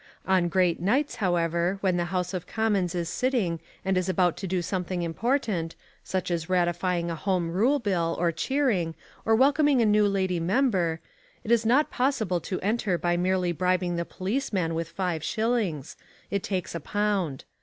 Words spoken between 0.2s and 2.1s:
On great nights, however, when the